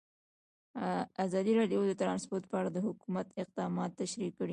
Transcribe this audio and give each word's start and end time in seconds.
ازادي 1.25 1.51
راډیو 1.59 1.79
د 1.87 1.93
ترانسپورټ 2.01 2.43
په 2.51 2.55
اړه 2.59 2.69
د 2.73 2.77
حکومت 2.87 3.27
اقدامات 3.43 3.91
تشریح 4.01 4.31
کړي. 4.39 4.49